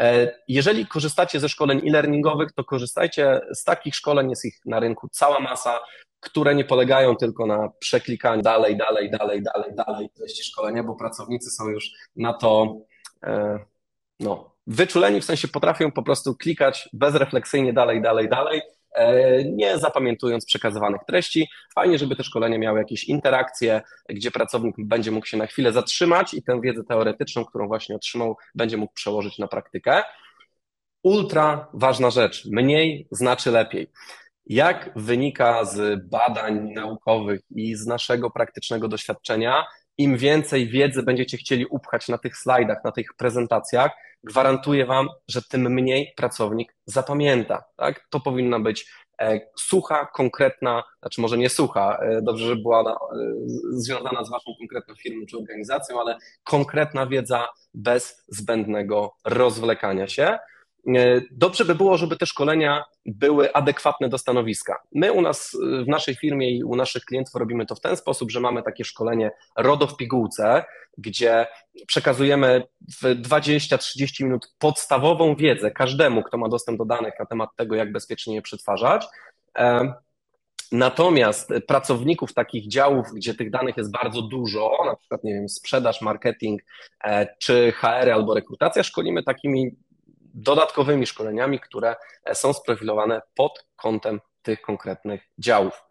E, 0.00 0.34
jeżeli 0.48 0.86
korzystacie 0.86 1.40
ze 1.40 1.48
szkoleń 1.48 1.88
e-learningowych, 1.88 2.52
to 2.52 2.64
korzystajcie 2.64 3.40
z 3.54 3.64
takich 3.64 3.94
szkoleń, 3.94 4.30
jest 4.30 4.44
ich 4.44 4.58
na 4.66 4.80
rynku 4.80 5.08
cała 5.12 5.40
masa, 5.40 5.80
które 6.20 6.54
nie 6.54 6.64
polegają 6.64 7.16
tylko 7.16 7.46
na 7.46 7.68
przeklikaniu 7.78 8.42
dalej, 8.42 8.76
dalej, 8.76 9.10
dalej, 9.10 9.42
dalej, 9.42 9.74
dalej 9.74 10.10
treści 10.10 10.44
szkolenia, 10.44 10.82
bo 10.82 10.96
pracownicy 10.96 11.50
są 11.50 11.68
już 11.68 11.90
na 12.16 12.34
to 12.34 12.76
no, 14.20 14.55
wyczuleni, 14.66 15.20
w 15.20 15.24
sensie 15.24 15.48
potrafią 15.48 15.92
po 15.92 16.02
prostu 16.02 16.34
klikać 16.34 16.88
bezrefleksyjnie 16.92 17.72
dalej, 17.72 18.02
dalej, 18.02 18.28
dalej, 18.28 18.62
e, 18.94 19.44
nie 19.44 19.78
zapamiętując 19.78 20.46
przekazywanych 20.46 21.00
treści. 21.06 21.48
Fajnie, 21.74 21.98
żeby 21.98 22.16
te 22.16 22.24
szkolenia 22.24 22.58
miały 22.58 22.78
jakieś 22.78 23.04
interakcje, 23.04 23.82
gdzie 24.08 24.30
pracownik 24.30 24.74
będzie 24.78 25.10
mógł 25.10 25.26
się 25.26 25.36
na 25.36 25.46
chwilę 25.46 25.72
zatrzymać 25.72 26.34
i 26.34 26.42
tę 26.42 26.60
wiedzę 26.60 26.84
teoretyczną, 26.84 27.44
którą 27.44 27.68
właśnie 27.68 27.96
otrzymał, 27.96 28.36
będzie 28.54 28.76
mógł 28.76 28.92
przełożyć 28.92 29.38
na 29.38 29.48
praktykę. 29.48 30.02
Ultra 31.02 31.68
ważna 31.74 32.10
rzecz. 32.10 32.44
Mniej 32.46 33.08
znaczy 33.10 33.50
lepiej. 33.50 33.90
Jak 34.46 34.90
wynika 34.96 35.64
z 35.64 36.08
badań 36.08 36.72
naukowych 36.72 37.40
i 37.50 37.74
z 37.74 37.86
naszego 37.86 38.30
praktycznego 38.30 38.88
doświadczenia, 38.88 39.64
im 39.98 40.16
więcej 40.16 40.68
wiedzy 40.68 41.02
będziecie 41.02 41.36
chcieli 41.36 41.66
upchać 41.66 42.08
na 42.08 42.18
tych 42.18 42.36
slajdach, 42.36 42.84
na 42.84 42.92
tych 42.92 43.14
prezentacjach, 43.16 43.92
gwarantuję 44.24 44.86
Wam, 44.86 45.08
że 45.28 45.42
tym 45.42 45.72
mniej 45.74 46.12
pracownik 46.16 46.76
zapamięta. 46.86 47.64
Tak? 47.76 48.06
To 48.10 48.20
powinna 48.20 48.60
być 48.60 48.86
e, 49.20 49.40
sucha, 49.58 50.06
konkretna, 50.06 50.82
znaczy 51.00 51.20
może 51.20 51.38
nie 51.38 51.48
sucha, 51.48 51.98
e, 52.02 52.22
dobrze, 52.22 52.46
żeby 52.46 52.62
była 52.62 52.80
e, 52.80 52.96
związana 53.70 54.24
z 54.24 54.30
Waszą 54.30 54.50
konkretną 54.58 54.94
firmą 54.94 55.26
czy 55.26 55.38
organizacją, 55.38 56.00
ale 56.00 56.18
konkretna 56.44 57.06
wiedza 57.06 57.48
bez 57.74 58.24
zbędnego 58.28 59.14
rozwlekania 59.24 60.08
się. 60.08 60.38
E, 60.94 61.20
dobrze 61.30 61.64
by 61.64 61.74
było, 61.74 61.96
żeby 61.96 62.16
te 62.16 62.26
szkolenia 62.26 62.84
były 63.06 63.52
adekwatne 63.52 64.08
do 64.08 64.18
stanowiska. 64.18 64.82
My 64.92 65.12
u 65.12 65.22
nas 65.22 65.54
e, 65.54 65.84
w 65.84 65.88
naszej 65.88 66.14
firmie 66.14 66.50
i 66.50 66.64
u 66.64 66.76
naszych 66.76 67.04
klientów 67.04 67.34
robimy 67.34 67.66
to 67.66 67.74
w 67.74 67.80
ten 67.80 67.96
sposób, 67.96 68.30
że 68.30 68.40
mamy 68.40 68.62
takie 68.62 68.84
szkolenie 68.84 69.30
RODO 69.56 69.86
w 69.86 69.96
pigułce, 69.96 70.64
gdzie 70.98 71.46
przekazujemy 71.86 72.62
w 73.02 73.02
20-30 73.02 74.24
minut 74.24 74.54
podstawową 74.58 75.36
wiedzę 75.36 75.70
każdemu, 75.70 76.22
kto 76.22 76.38
ma 76.38 76.48
dostęp 76.48 76.78
do 76.78 76.84
danych 76.84 77.14
na 77.18 77.26
temat 77.26 77.50
tego, 77.56 77.74
jak 77.74 77.92
bezpiecznie 77.92 78.34
je 78.34 78.42
przetwarzać. 78.42 79.06
E, 79.58 79.92
natomiast 80.72 81.52
pracowników 81.66 82.34
takich 82.34 82.68
działów, 82.68 83.06
gdzie 83.14 83.34
tych 83.34 83.50
danych 83.50 83.76
jest 83.76 83.92
bardzo 83.92 84.22
dużo, 84.22 84.70
na 84.86 84.96
przykład, 84.96 85.24
nie 85.24 85.34
wiem, 85.34 85.48
sprzedaż, 85.48 86.00
marketing 86.00 86.62
czy 87.38 87.72
HR 87.72 88.10
albo 88.12 88.34
rekrutacja, 88.34 88.82
szkolimy 88.82 89.22
takimi 89.22 89.76
dodatkowymi 90.36 91.06
szkoleniami, 91.06 91.60
które 91.60 91.96
są 92.32 92.52
sprofilowane 92.52 93.22
pod 93.34 93.66
kątem 93.76 94.20
tych 94.42 94.60
konkretnych 94.62 95.22
działów. 95.38 95.82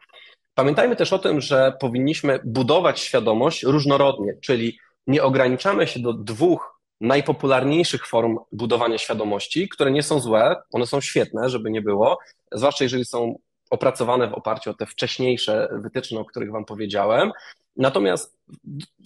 Pamiętajmy 0.53 0.95
też 0.95 1.13
o 1.13 1.19
tym, 1.19 1.41
że 1.41 1.77
powinniśmy 1.79 2.39
budować 2.43 2.99
świadomość 2.99 3.63
różnorodnie, 3.63 4.33
czyli 4.41 4.79
nie 5.07 5.23
ograniczamy 5.23 5.87
się 5.87 5.99
do 5.99 6.13
dwóch 6.13 6.79
najpopularniejszych 7.01 8.07
form 8.07 8.37
budowania 8.51 8.97
świadomości, 8.97 9.69
które 9.69 9.91
nie 9.91 10.03
są 10.03 10.19
złe, 10.19 10.55
one 10.71 10.87
są 10.87 11.01
świetne, 11.01 11.49
żeby 11.49 11.71
nie 11.71 11.81
było, 11.81 12.19
zwłaszcza 12.51 12.83
jeżeli 12.83 13.05
są 13.05 13.39
opracowane 13.69 14.27
w 14.27 14.33
oparciu 14.33 14.69
o 14.69 14.73
te 14.73 14.85
wcześniejsze 14.85 15.69
wytyczne, 15.71 16.19
o 16.19 16.25
których 16.25 16.51
Wam 16.51 16.65
powiedziałem. 16.65 17.31
Natomiast 17.77 18.37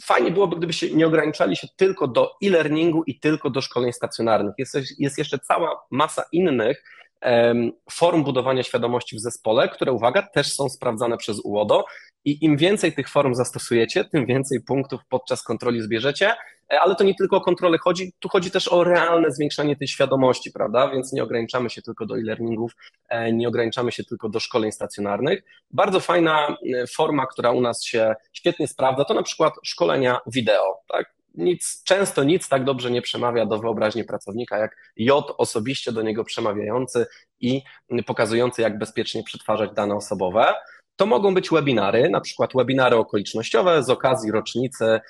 fajnie 0.03 0.31
byłoby, 0.31 0.55
gdyby 0.55 0.73
się 0.73 0.95
nie 0.95 1.07
ograniczali 1.07 1.55
się 1.55 1.67
tylko 1.75 2.07
do 2.07 2.31
e-learningu 2.43 3.03
i 3.03 3.19
tylko 3.19 3.49
do 3.49 3.61
szkoleń 3.61 3.93
stacjonarnych. 3.93 4.53
Jest, 4.57 4.77
jest 4.99 5.17
jeszcze 5.17 5.39
cała 5.39 5.85
masa 5.91 6.23
innych 6.31 6.83
um, 7.21 7.71
form 7.91 8.23
budowania 8.23 8.63
świadomości 8.63 9.15
w 9.15 9.19
zespole, 9.19 9.69
które, 9.69 9.91
uwaga, 9.91 10.21
też 10.21 10.53
są 10.53 10.69
sprawdzane 10.69 11.17
przez 11.17 11.39
UODO 11.43 11.85
i 12.25 12.45
im 12.45 12.57
więcej 12.57 12.93
tych 12.93 13.09
form 13.09 13.35
zastosujecie, 13.35 14.05
tym 14.05 14.25
więcej 14.25 14.61
punktów 14.61 15.01
podczas 15.09 15.43
kontroli 15.43 15.81
zbierzecie, 15.81 16.35
ale 16.69 16.95
to 16.95 17.03
nie 17.03 17.15
tylko 17.15 17.38
o 17.38 17.41
kontrolę 17.41 17.77
chodzi, 17.77 18.13
tu 18.19 18.29
chodzi 18.29 18.51
też 18.51 18.67
o 18.67 18.83
realne 18.83 19.31
zwiększanie 19.31 19.75
tej 19.75 19.88
świadomości, 19.88 20.51
prawda? 20.51 20.91
Więc 20.91 21.13
nie 21.13 21.23
ograniczamy 21.23 21.69
się 21.69 21.81
tylko 21.81 22.05
do 22.05 22.17
e-learningów, 22.17 22.71
e, 23.09 23.33
nie 23.33 23.47
ograniczamy 23.47 23.91
się 23.91 24.03
tylko 24.03 24.29
do 24.29 24.39
szkoleń 24.39 24.71
stacjonarnych. 24.71 25.43
Bardzo 25.71 25.99
fajna 25.99 26.47
e, 26.47 26.88
forma, 26.88 27.27
która 27.27 27.51
u 27.51 27.61
nas 27.61 27.83
się 27.83 28.15
świetnie 28.33 28.67
sprawdza, 28.67 29.05
to 29.05 29.13
na 29.13 29.23
przykład 29.23 29.53
szkolenia 29.63 30.19
wideo, 30.27 30.81
tak? 30.88 31.13
Nic, 31.35 31.83
często 31.83 32.23
nic 32.23 32.49
tak 32.49 32.63
dobrze 32.63 32.91
nie 32.91 33.01
przemawia 33.01 33.45
do 33.45 33.59
wyobraźni 33.59 34.03
pracownika, 34.03 34.57
jak 34.57 34.77
J 34.97 35.33
osobiście 35.38 35.91
do 35.91 36.01
niego 36.01 36.23
przemawiający 36.23 37.05
i 37.39 37.61
pokazujący, 38.05 38.61
jak 38.61 38.77
bezpiecznie 38.77 39.23
przetwarzać 39.23 39.71
dane 39.73 39.95
osobowe. 39.95 40.53
To 40.99 41.05
mogą 41.05 41.33
być 41.33 41.49
webinary, 41.49 42.09
na 42.09 42.21
przykład 42.21 42.51
webinary 42.55 42.95
okolicznościowe 42.95 43.83
z 43.83 43.89
okazji 43.89 44.31
rocznicy 44.31 44.85
e, 44.85 45.01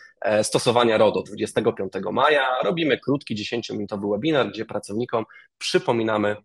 stosowania 0.43 0.97
RODO 0.97 1.23
25 1.23 1.93
maja. 2.11 2.47
Robimy 2.63 2.97
krótki, 2.97 3.35
10-minutowy 3.35 4.11
webinar, 4.11 4.49
gdzie 4.49 4.65
pracownikom 4.65 5.25
przypominamy 5.57 6.35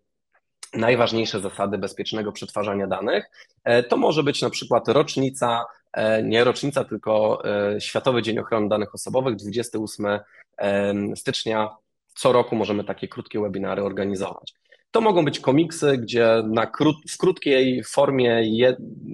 najważniejsze 0.72 1.40
zasady 1.40 1.78
bezpiecznego 1.78 2.32
przetwarzania 2.32 2.86
danych. 2.86 3.30
E, 3.64 3.82
to 3.82 3.96
może 3.96 4.22
być 4.22 4.42
na 4.42 4.50
przykład 4.50 4.88
rocznica, 4.88 5.64
e, 5.92 6.22
nie 6.22 6.44
rocznica, 6.44 6.84
tylko 6.84 7.42
Światowy 7.78 8.22
Dzień 8.22 8.38
Ochrony 8.38 8.68
Danych 8.68 8.94
Osobowych, 8.94 9.36
28 9.36 10.20
stycznia. 11.14 11.76
Co 12.14 12.32
roku 12.32 12.56
możemy 12.56 12.84
takie 12.84 13.08
krótkie 13.08 13.40
webinary 13.40 13.82
organizować. 13.82 14.54
To 14.94 15.00
mogą 15.00 15.24
być 15.24 15.40
komiksy, 15.40 15.98
gdzie 15.98 16.42
na 16.46 16.66
krót, 16.66 16.96
w 17.10 17.18
krótkiej 17.18 17.84
formie 17.84 18.42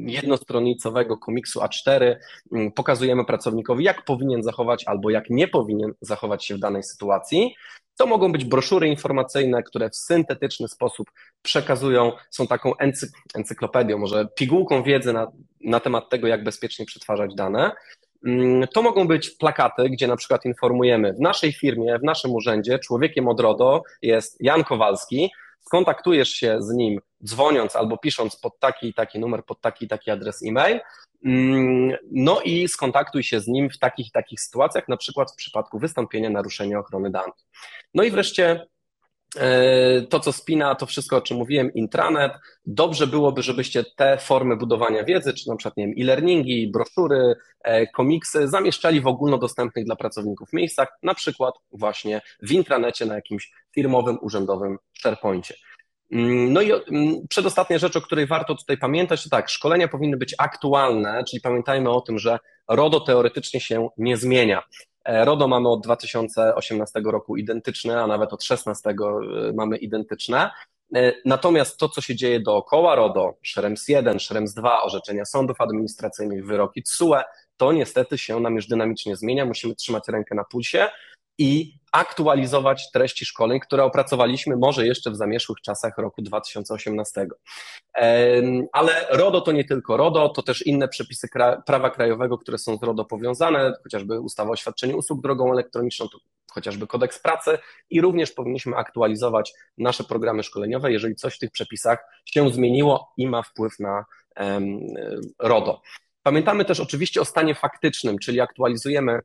jednostronicowego 0.07 1.17
komiksu 1.17 1.61
A4 1.61 2.17
mm, 2.53 2.73
pokazujemy 2.73 3.25
pracownikowi, 3.25 3.85
jak 3.85 4.05
powinien 4.05 4.43
zachować 4.43 4.85
albo 4.87 5.11
jak 5.11 5.31
nie 5.31 5.49
powinien 5.49 5.93
zachować 6.01 6.45
się 6.45 6.55
w 6.55 6.59
danej 6.59 6.83
sytuacji. 6.83 7.55
To 7.99 8.07
mogą 8.07 8.33
być 8.33 8.45
broszury 8.45 8.89
informacyjne, 8.89 9.63
które 9.63 9.91
w 9.91 9.97
syntetyczny 9.97 10.69
sposób 10.69 11.11
przekazują, 11.43 12.13
są 12.31 12.47
taką 12.47 12.77
encyk 12.77 13.11
encyklopedią, 13.35 13.99
może 13.99 14.29
pigułką 14.37 14.83
wiedzy 14.83 15.13
na, 15.13 15.33
na 15.61 15.81
temat 15.81 16.09
tego, 16.11 16.27
jak 16.27 16.45
bezpiecznie 16.45 16.87
przetwarzać 16.87 17.35
dane. 17.35 17.73
Mm, 18.27 18.69
to 18.75 18.83
mogą 18.83 19.09
być 19.09 19.31
plakaty, 19.31 19.91
gdzie 19.91 20.07
na 20.07 20.17
przykład 20.17 20.45
informujemy 20.45 21.13
w 21.13 21.21
naszej 21.21 21.53
firmie, 21.53 21.99
w 21.99 22.05
naszym 22.05 22.31
urzędzie, 22.35 22.79
człowiekiem 22.79 23.29
od 23.29 23.41
RODO 23.41 23.83
jest 24.03 24.37
Jan 24.41 24.65
Kowalski, 24.65 25.31
skontaktujesz 25.67 26.29
się 26.29 26.57
z 26.61 26.71
nim 26.71 27.00
dzwoniąc 27.25 27.76
albo 27.76 27.99
pisząc 27.99 28.37
pod 28.37 28.59
taki 28.59 28.88
i 28.88 28.95
taki 28.95 29.19
numer, 29.19 29.45
pod 29.45 29.61
taki 29.61 29.85
i 29.85 29.88
taki 29.88 30.11
adres 30.11 30.43
e-mail, 30.47 30.81
mm, 31.25 31.97
no 32.12 32.40
i 32.40 32.69
skontaktuj 32.69 33.23
się 33.23 33.40
z 33.40 33.49
nim 33.49 33.71
w 33.71 33.79
takich 33.79 34.07
i 34.07 34.11
takich 34.11 34.40
sytuacjach, 34.40 34.88
na 34.88 34.97
przykład 34.97 35.33
w 35.33 35.37
przypadku 35.37 35.79
wystąpienia 35.79 36.31
naruszenia 36.31 36.79
ochrony 36.79 37.11
danych. 37.11 37.35
No 37.95 38.02
i 38.02 38.11
wreszcie 38.11 38.67
to, 40.11 40.21
co 40.21 40.33
spina, 40.33 40.75
to 40.75 40.87
wszystko, 40.87 41.17
o 41.17 41.21
czym 41.21 41.37
mówiłem, 41.37 41.75
intranet. 41.75 42.33
Dobrze 42.67 43.07
byłoby, 43.07 43.43
żebyście 43.43 43.85
te 43.97 44.19
formy 44.19 44.57
budowania 44.57 45.05
wiedzy, 45.05 45.35
czy 45.35 45.49
na 45.49 45.57
przykład, 45.57 45.77
nie 45.77 45.87
wiem, 45.87 45.95
e-learningi, 45.99 46.71
broszury, 46.71 47.35
e, 47.63 47.87
komiksy 47.87 48.49
zamieszczali 48.49 49.01
w 49.01 49.07
ogólnodostępnych 49.07 49.85
dla 49.85 49.97
pracowników 49.97 50.53
miejscach, 50.53 50.89
na 51.03 51.15
przykład 51.15 51.55
właśnie 51.73 52.21
w 52.43 52.53
intranecie 52.53 53.07
na 53.07 53.15
jakimś 53.15 53.53
firmowym, 53.75 54.19
urzędowym 54.23 54.79
SharePoincie. 55.03 55.55
Mm, 56.13 56.53
no 56.53 56.61
i 56.61 56.73
mm, 56.73 57.29
przedostatnia 57.29 57.79
rzecz, 57.79 57.97
o 57.97 58.01
której 58.01 58.27
warto 58.27 58.55
tutaj 58.55 58.79
pamiętać, 58.79 59.25
to 59.25 59.31
tak, 59.31 59.49
szkolenia 59.49 59.89
powinny 59.89 60.17
być 60.17 60.35
aktualne, 60.39 61.25
czyli 61.31 61.41
pamiętajmy 61.41 61.91
o 61.91 62.01
tym, 62.01 62.19
że 62.19 62.39
RODO 62.69 63.01
teoretycznie 63.01 63.61
się 63.61 63.89
nie 63.99 64.17
zmienia. 64.17 64.63
E, 65.04 65.25
RODO 65.25 65.49
mamy 65.49 65.69
od 65.69 65.83
2018 65.83 67.00
roku 67.04 67.37
identyczne, 67.37 68.02
a 68.02 68.07
nawet 68.07 68.33
od 68.33 68.40
2016 68.40 68.90
e, 68.90 68.95
mamy 69.52 69.76
identyczne. 69.76 70.50
E, 70.95 71.12
natomiast 71.25 71.78
to, 71.78 71.88
co 71.88 72.00
się 72.00 72.16
dzieje 72.16 72.40
dookoła 72.40 72.95
RODO, 72.95 73.38
Szerems 73.42 73.88
1, 73.88 74.19
Szerems 74.19 74.54
2, 74.54 74.83
orzeczenia 74.83 75.25
sądów 75.25 75.61
administracyjnych, 75.61 76.47
wyroki 76.47 76.83
TSUE, 76.83 77.23
to 77.57 77.73
niestety 77.73 78.19
się 78.19 78.40
nam 78.40 78.54
już 78.54 78.66
dynamicznie 78.66 79.16
zmienia. 79.16 79.45
Musimy 79.45 79.75
trzymać 79.75 80.09
rękę 80.09 80.35
na 80.35 80.45
pulsie 80.45 80.88
i 81.39 81.81
aktualizować 81.93 82.91
treści 82.91 83.25
szkoleń, 83.25 83.61
które 83.61 83.85
opracowaliśmy 83.85 84.57
może 84.57 84.87
jeszcze 84.87 85.11
w 85.11 85.17
zamierzchłych 85.17 85.61
czasach 85.61 85.99
roku 85.99 86.23
2018. 86.23 87.27
Ale 88.73 89.07
RODO 89.11 89.41
to 89.41 89.53
nie 89.53 89.65
tylko 89.65 89.97
RODO, 89.97 90.29
to 90.29 90.43
też 90.43 90.67
inne 90.67 90.89
przepisy 90.89 91.29
prawa 91.67 91.91
krajowego, 91.91 92.39
które 92.39 92.59
są 92.59 92.77
z 92.77 92.83
RODO 92.83 93.05
powiązane, 93.05 93.73
chociażby 93.83 94.21
ustawa 94.21 94.51
o 94.51 94.57
świadczeniu 94.57 94.97
usług 94.97 95.23
drogą 95.23 95.53
elektroniczną, 95.53 96.07
chociażby 96.53 96.87
kodeks 96.87 97.19
pracy 97.19 97.59
i 97.91 98.01
również 98.01 98.33
powinniśmy 98.33 98.77
aktualizować 98.77 99.53
nasze 99.79 100.05
programy 100.05 100.43
szkoleniowe, 100.43 100.93
jeżeli 100.93 101.15
coś 101.17 101.35
w 101.35 101.39
tych 101.39 101.51
przepisach 101.51 101.99
się 102.25 102.51
zmieniło 102.51 103.13
i 103.17 103.27
ma 103.27 103.43
wpływ 103.43 103.79
na 103.79 104.05
RODO. 105.39 105.83
Pamiętamy 106.23 106.65
też 106.65 106.81
oczywiście 106.81 107.21
o 107.21 107.25
stanie 107.25 107.55
faktycznym, 107.55 108.19
czyli 108.19 108.41
aktualizujemy 108.41 109.21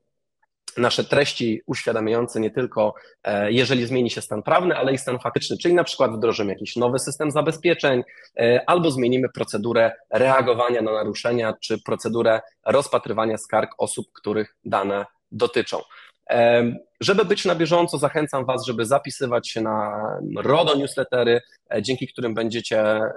nasze 0.77 1.03
treści 1.03 1.62
uświadamiające 1.65 2.39
nie 2.39 2.51
tylko, 2.51 2.94
e, 3.24 3.51
jeżeli 3.51 3.86
zmieni 3.86 4.10
się 4.10 4.22
stan 4.22 4.44
prawny, 4.44 4.77
ale 4.77 4.94
i 4.94 4.98
stan 4.98 5.20
faktyczny, 5.20 5.58
czyli 5.58 5.74
na 5.74 5.84
przykład 5.84 6.12
wdrożymy 6.12 6.53
jakiś 6.53 6.75
nowy 6.75 7.00
system 7.00 7.32
zabezpieczeń, 7.32 8.03
e, 8.39 8.70
albo 8.70 8.91
zmienimy 8.91 9.29
procedurę 9.29 9.91
reagowania 10.10 10.82
na 10.82 10.91
naruszenia, 10.94 11.53
czy 11.62 11.84
procedurę 11.84 12.41
rozpatrywania 12.65 13.38
skarg 13.38 13.72
osób, 13.77 14.05
których 14.13 14.55
dane 14.65 15.05
dotyczą. 15.32 15.82
Żeby 17.00 17.25
być 17.25 17.46
na 17.46 17.55
bieżąco, 17.55 17.98
zachęcam 17.98 18.46
Was, 18.46 18.65
żeby 18.65 18.86
zapisywać 18.86 19.50
się 19.50 19.62
na 19.62 20.08
RODO 20.38 20.75
newslettery, 20.75 21.41
e, 21.74 21.82
dzięki 21.82 22.08
którym 22.08 22.34
będziecie 22.34 22.79
e, 22.82 23.12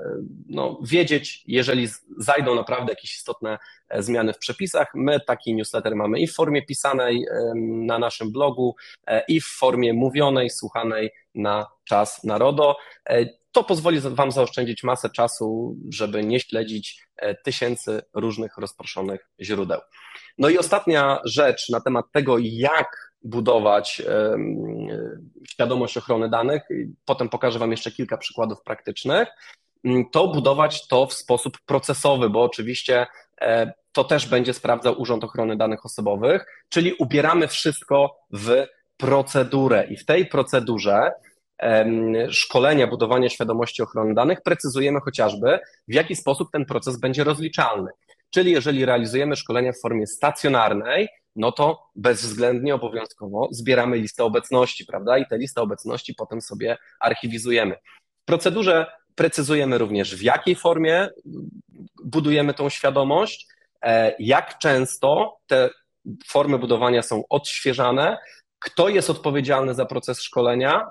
no, 0.47 0.79
wiedzieć, 0.83 1.43
jeżeli 1.47 1.89
zajdą 2.19 2.55
naprawdę 2.55 2.93
jakieś 2.93 3.15
istotne 3.15 3.59
e, 3.89 4.03
zmiany 4.03 4.33
w 4.33 4.39
przepisach. 4.39 4.91
My 4.95 5.21
taki 5.21 5.55
newsletter 5.55 5.97
mamy 5.97 6.21
i 6.21 6.27
w 6.27 6.35
formie 6.35 6.63
pisanej 6.63 7.25
na 7.87 7.99
naszym 7.99 8.33
blogu, 8.33 8.77
i 9.29 9.41
w 9.41 9.47
formie 9.47 9.95
mówionej, 9.95 10.51
słuchanej 10.51 11.11
na 11.35 11.67
czas 11.85 12.25
na 12.25 12.39
RODO. 12.39 12.77
To 13.53 13.65
pozwoli 13.65 14.01
Wam 14.01 14.33
zaoszczędzić 14.33 14.83
masę 14.83 15.11
czasu, 15.11 15.77
żeby 15.93 16.25
nie 16.25 16.41
śledzić 16.41 17.07
tysięcy 17.45 18.03
różnych 18.15 18.59
rozproszonych 18.59 19.31
źródeł. 19.41 19.81
No 20.39 20.49
i 20.49 20.59
ostatnia 20.59 21.21
rzecz 21.25 21.69
na 21.69 21.81
temat 21.81 22.07
tego, 22.13 22.37
jak 22.39 23.09
budować 23.23 24.03
świadomość 25.49 25.97
ochrony 25.97 26.29
danych, 26.29 26.63
potem 27.05 27.29
pokażę 27.29 27.59
Wam 27.59 27.71
jeszcze 27.71 27.91
kilka 27.91 28.17
przykładów 28.17 28.63
praktycznych, 28.63 29.29
mm, 29.85 30.11
to 30.11 30.29
budować 30.29 30.89
to 30.89 31.07
w 31.07 31.13
sposób 31.13 31.59
procesowy, 31.67 32.31
bo 32.31 32.43
oczywiście 32.43 33.07
e, 33.41 33.73
to 33.93 34.05
też 34.05 34.27
będzie 34.29 34.55
sprawdzał 34.55 35.01
Urząd 35.01 35.25
Ochrony 35.25 35.57
Danych 35.57 35.85
Osobowych, 35.85 36.47
czyli 36.69 36.95
ubieramy 36.95 37.49
wszystko 37.49 38.17
w 38.33 38.67
procedurę. 38.97 39.87
I 39.91 39.97
w 39.97 40.05
tej 40.05 40.27
procedurze 40.27 41.13
szkolenia, 42.31 42.87
budowania 42.87 43.29
świadomości 43.29 43.83
ochrony 43.83 44.15
danych 44.15 44.43
precyzujemy 44.43 45.01
chociażby, 45.01 45.59
w 45.89 45.95
jaki 45.95 46.17
sposób 46.17 46.49
ten 46.53 46.65
proces 46.65 47.01
będzie 47.01 47.25
rozliczalny. 47.25 47.91
Czyli 48.31 48.53
jeżeli 48.53 48.85
realizujemy 48.85 49.37
szkolenia 49.37 49.73
w 49.73 49.81
formie 49.81 50.07
stacjonarnej, 50.07 51.09
no 51.37 51.53
to 51.53 51.91
bezwzględnie 51.97 52.75
obowiązkowo 52.75 53.49
zbieramy 53.51 53.97
listę 53.97 54.25
obecności, 54.25 54.87
prawda? 54.87 55.19
I 55.19 55.27
tę 55.27 55.39
listę 55.39 55.63
obecności 55.63 56.15
potem 56.15 56.41
sobie 56.41 56.77
archiwizujemy. 57.01 57.77
W 58.23 58.25
procedurze 58.25 58.87
precyzujemy 59.15 59.79
również, 59.79 60.17
w 60.17 60.23
jakiej 60.23 60.55
formie 60.55 61.09
budujemy 62.05 62.55
tą 62.55 62.69
świadomość, 62.69 63.47
e, 63.83 64.15
jak 64.19 64.59
często 64.59 65.39
te 65.47 65.71
formy 66.27 66.59
budowania 66.59 67.03
są 67.03 67.23
odświeżane, 67.29 68.19
kto 68.59 68.89
jest 68.89 69.11
odpowiedzialny 69.11 69.75
za 69.75 69.87
proces 69.87 70.23
szkolenia, 70.23 70.87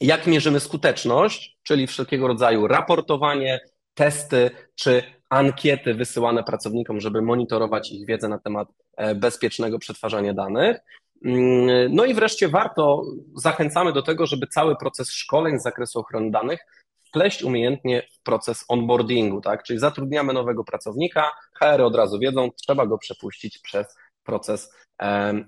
jak 0.00 0.26
mierzymy 0.26 0.60
skuteczność, 0.60 1.58
czyli 1.62 1.86
wszelkiego 1.86 2.28
rodzaju 2.28 2.66
raportowanie, 2.66 3.60
testy 3.94 4.50
czy 4.74 5.02
ankiety 5.30 5.94
wysyłane 5.94 6.44
pracownikom, 6.44 7.00
żeby 7.00 7.22
monitorować 7.22 7.92
ich 7.92 8.06
wiedzę 8.06 8.28
na 8.28 8.38
temat 8.38 8.68
e, 8.96 9.14
bezpiecznego 9.14 9.78
przetwarzania 9.78 10.34
danych. 10.34 10.78
Mm, 11.24 11.94
no 11.94 12.04
i 12.04 12.14
wreszcie 12.14 12.48
warto, 12.48 13.02
zachęcamy 13.34 13.92
do 13.92 14.02
tego, 14.02 14.26
żeby 14.26 14.46
cały 14.46 14.76
proces 14.76 15.10
szkoleń 15.10 15.58
z 15.58 15.62
zakresu 15.62 15.98
ochrony 15.98 16.30
danych 16.30 16.60
wpleść 17.08 17.42
umiejętnie 17.42 18.02
w 18.12 18.22
proces 18.22 18.64
onboardingu, 18.68 19.40
tak? 19.40 19.62
Czyli 19.62 19.78
zatrudniamy 19.78 20.32
nowego 20.32 20.64
pracownika, 20.64 21.30
HR 21.54 21.80
od 21.80 21.96
razu 21.96 22.18
wiedzą, 22.18 22.50
trzeba 22.50 22.86
go 22.86 22.98
przepuścić 22.98 23.58
przez 23.58 23.96
proces 24.24 24.74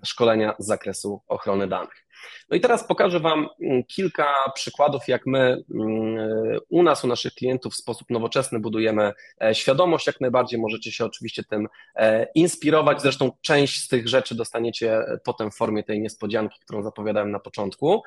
szkolenia 0.04 0.54
z 0.58 0.66
zakresu 0.66 1.22
ochrony 1.28 1.68
danych. 1.68 2.06
No 2.50 2.56
i 2.56 2.60
teraz 2.60 2.86
pokażę 2.86 3.20
Wam 3.20 3.48
mm, 3.62 3.84
kilka 3.84 4.34
przykładów, 4.54 5.08
jak 5.08 5.26
my 5.26 5.64
mm, 5.74 6.60
u 6.68 6.82
nas, 6.82 7.04
u 7.04 7.06
naszych 7.06 7.34
klientów 7.34 7.72
w 7.72 7.76
sposób 7.76 8.10
nowoczesny 8.10 8.60
budujemy 8.60 9.12
e, 9.42 9.54
świadomość. 9.54 10.06
Jak 10.06 10.20
najbardziej 10.20 10.60
możecie 10.60 10.92
się 10.92 11.04
oczywiście 11.04 11.44
tym 11.44 11.68
e, 11.96 12.26
inspirować. 12.34 13.02
Zresztą 13.02 13.32
część 13.40 13.84
z 13.84 13.88
tych 13.88 14.08
rzeczy 14.08 14.34
dostaniecie 14.34 14.98
e, 14.98 15.18
potem 15.24 15.50
w 15.50 15.56
formie 15.56 15.82
tej 15.82 16.00
niespodzianki, 16.00 16.60
którą 16.60 16.82
zapowiadałem 16.82 17.30
na 17.30 17.40
początku. 17.40 18.02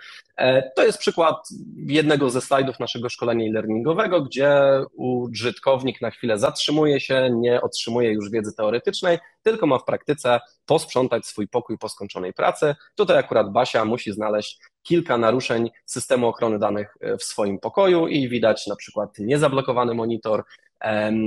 To 0.75 0.86
jest 0.86 0.98
przykład 0.98 1.50
jednego 1.88 2.29
ze 2.29 2.41
slajdów 2.41 2.79
naszego 2.79 3.10
szkolenia 3.10 3.46
e-learningowego, 3.46 4.22
gdzie 4.22 4.62
użytkownik 4.93 6.02
na 6.02 6.12
chwilę 6.12 6.39
zatrzymuje 6.39 6.99
się, 6.99 7.30
nie 7.32 7.62
otrzymuje 7.62 8.12
już 8.12 8.30
wiedzy 8.30 8.56
teoretycznej, 8.56 9.17
tylko 9.43 9.67
ma 9.67 9.80
w 9.80 9.86
praktyce 9.86 10.39
posprzątać 10.65 11.26
swój 11.26 11.47
pokój 11.47 11.78
po 11.78 11.89
skończonej 11.89 12.34
pracy. 12.34 12.76
Tutaj 12.95 13.17
akurat 13.17 13.52
Basia 13.52 13.86
musi 13.86 14.02
znaleźć 14.11 14.59
kilka 14.83 15.17
naruszeń 15.17 15.69
systemu 15.85 16.27
ochrony 16.27 16.59
danych 16.59 16.97
e, 17.01 17.17
w 17.17 17.23
swoim 17.23 17.59
pokoju 17.59 18.07
i 18.07 18.29
widać 18.29 18.67
na 18.67 18.75
przykład 18.75 19.19
niezablokowany 19.19 19.93
monitor, 19.93 20.43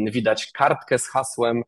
widać 0.06 0.52
kartkę 0.52 0.98
z 0.98 1.08
hasłem 1.08 1.62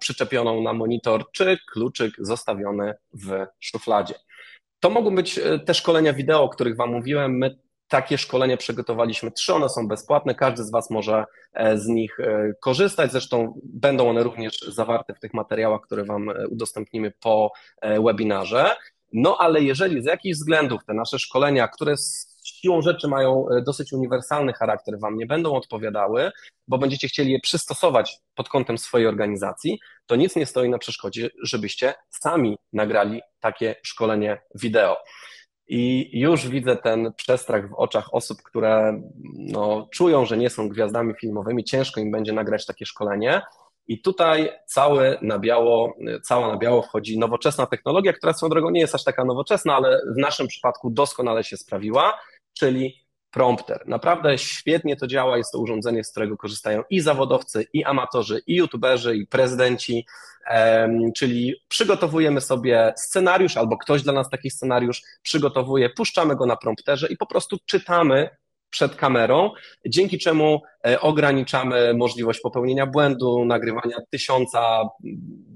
przyczepioną 0.00 0.62
na 0.62 0.72
monitor, 0.72 1.24
czy 1.32 1.58
kluczyk 1.72 2.14
zostawiony 2.18 2.94
w 3.12 3.46
szufladzie. 3.60 4.14
To 4.80 4.90
mogą 4.90 5.14
być 5.14 5.38
e, 5.38 5.58
te 5.58 5.74
szkolenia 5.74 6.12
wideo, 6.12 6.42
o 6.42 6.48
których 6.48 6.76
Wam 6.76 6.90
mówiłem. 6.90 7.38
My 7.38 7.58
takie 7.88 8.18
szkolenie 8.18 8.56
przygotowaliśmy 8.56 9.30
trzy, 9.30 9.54
one 9.54 9.68
są 9.68 9.88
bezpłatne, 9.88 10.34
każdy 10.34 10.64
z 10.64 10.70
Was 10.70 10.90
może 10.90 11.24
e, 11.52 11.78
z 11.78 11.86
nich 11.86 12.18
korzystać, 12.60 13.12
zresztą 13.12 13.60
będą 13.64 14.10
one 14.10 14.22
również 14.22 14.60
zawarte 14.60 15.14
w 15.14 15.20
tych 15.20 15.34
materiałach, 15.34 15.80
które 15.80 16.04
Wam 16.04 16.30
udostępnimy 16.50 17.12
po 17.20 17.52
webinarze. 18.04 18.76
No 19.12 19.36
ale 19.38 19.62
jeżeli 19.62 20.02
z 20.02 20.04
jakichś 20.04 20.38
względów 20.38 20.84
te 20.84 20.94
nasze 20.94 21.18
szkolenia, 21.18 21.68
które 21.68 21.94
siłą 22.44 22.82
rzeczy 22.82 23.08
mają 23.08 23.46
dosyć 23.66 23.92
uniwersalny 23.92 24.52
charakter, 24.52 24.98
Wam 25.00 25.16
nie 25.16 25.26
będą 25.26 25.54
odpowiadały, 25.54 26.30
bo 26.68 26.78
będziecie 26.78 27.08
chcieli 27.08 27.32
je 27.32 27.40
przystosować 27.40 28.18
pod 28.34 28.48
kątem 28.48 28.78
swojej 28.78 29.06
organizacji, 29.06 29.78
to 30.06 30.16
nic 30.16 30.36
nie 30.36 30.46
stoi 30.46 30.68
na 30.68 30.78
przeszkodzie, 30.78 31.30
żebyście 31.42 31.94
sami 32.10 32.58
nagrali 32.72 33.20
takie 33.40 33.74
szkolenie 33.82 34.40
wideo. 34.54 34.96
I 35.68 36.10
już 36.20 36.48
widzę 36.48 36.76
ten 36.76 37.12
przestrach 37.16 37.70
w 37.70 37.74
oczach 37.74 38.14
osób, 38.14 38.42
które 38.42 39.02
no, 39.34 39.88
czują, 39.92 40.26
że 40.26 40.36
nie 40.36 40.50
są 40.50 40.68
gwiazdami 40.68 41.14
filmowymi, 41.20 41.64
ciężko 41.64 42.00
im 42.00 42.10
będzie 42.10 42.32
nagrać 42.32 42.66
takie 42.66 42.86
szkolenie. 42.86 43.42
I 43.88 44.02
tutaj 44.02 44.50
cały 44.66 45.18
na 45.22 45.38
biało, 45.38 45.94
cała 46.22 46.48
na 46.48 46.56
biało 46.56 46.82
wchodzi 46.82 47.18
nowoczesna 47.18 47.66
technologia, 47.66 48.12
która 48.12 48.32
swoją 48.32 48.50
drogą 48.50 48.70
nie 48.70 48.80
jest 48.80 48.94
aż 48.94 49.04
taka 49.04 49.24
nowoczesna, 49.24 49.76
ale 49.76 50.00
w 50.16 50.20
naszym 50.20 50.46
przypadku 50.46 50.90
doskonale 50.90 51.44
się 51.44 51.56
sprawiła, 51.56 52.20
czyli 52.52 53.08
prompter. 53.30 53.82
Naprawdę 53.86 54.38
świetnie 54.38 54.96
to 54.96 55.06
działa, 55.06 55.38
jest 55.38 55.52
to 55.52 55.58
urządzenie, 55.58 56.04
z 56.04 56.10
którego 56.10 56.36
korzystają 56.36 56.82
i 56.90 57.00
zawodowcy, 57.00 57.66
i 57.72 57.84
amatorzy, 57.84 58.42
i 58.46 58.54
youtuberzy, 58.54 59.16
i 59.16 59.26
prezydenci, 59.26 60.06
czyli 61.16 61.54
przygotowujemy 61.68 62.40
sobie 62.40 62.92
scenariusz, 62.96 63.56
albo 63.56 63.78
ktoś 63.78 64.02
dla 64.02 64.12
nas 64.12 64.30
taki 64.30 64.50
scenariusz 64.50 65.02
przygotowuje, 65.22 65.90
puszczamy 65.90 66.36
go 66.36 66.46
na 66.46 66.56
prompterze 66.56 67.06
i 67.06 67.16
po 67.16 67.26
prostu 67.26 67.56
czytamy 67.66 68.30
przed 68.70 68.96
kamerą, 68.96 69.50
dzięki 69.86 70.18
czemu 70.18 70.62
e, 70.86 71.00
ograniczamy 71.00 71.94
możliwość 71.94 72.40
popełnienia 72.40 72.86
błędu, 72.86 73.44
nagrywania 73.44 73.96
tysiąca 74.10 74.82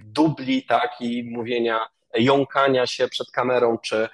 dubli, 0.04 0.66
tak, 0.66 0.90
i 1.00 1.24
mówienia 1.24 1.86
jąkania 2.14 2.86
się 2.86 3.08
przed 3.08 3.30
kamerą, 3.30 3.78
czy, 3.78 4.08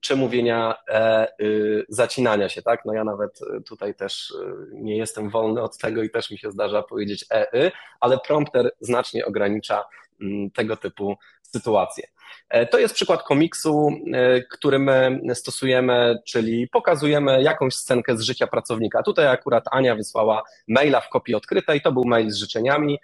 czy 0.00 0.16
mówienia 0.16 0.74
e, 0.88 1.26
y, 1.40 1.84
zacinania 1.88 2.48
się, 2.48 2.62
tak? 2.62 2.84
No 2.84 2.94
ja 2.94 3.04
nawet 3.04 3.40
tutaj 3.66 3.94
też 3.94 4.34
nie 4.72 4.96
jestem 4.96 5.30
wolny 5.30 5.62
od 5.62 5.78
tego 5.78 6.02
i 6.02 6.10
też 6.10 6.30
mi 6.30 6.38
się 6.38 6.50
zdarza 6.50 6.82
powiedzieć 6.82 7.24
e, 7.30 7.54
y, 7.54 7.72
ale 8.00 8.18
prompter 8.18 8.70
znacznie 8.80 9.26
ogranicza 9.26 9.74
mm, 9.74 9.84
tego 10.54 10.76
typu 10.76 11.16
sytuacje. 11.42 12.04
E, 12.48 12.66
to 12.66 12.78
jest 12.78 12.94
przykład 12.94 13.22
komiksu, 13.22 13.88
który 14.50 14.78
my 14.78 15.20
stosujemy, 15.34 16.18
czyli 16.26 16.68
pokazujemy 16.68 17.42
jakąś 17.42 17.74
scenkę 17.74 18.16
z 18.16 18.20
życia 18.20 18.46
pracownika. 18.46 19.02
Tutaj 19.02 19.26
akurat 19.26 19.64
Ania 19.70 19.96
wysłała 19.96 20.42
maila 20.68 21.00
w 21.00 21.08
kopii 21.08 21.34
odkrytej, 21.34 21.80
to 21.80 21.92
był 21.92 22.04
mail 22.04 22.30
z 22.30 22.36
życzeniami. 22.36 22.98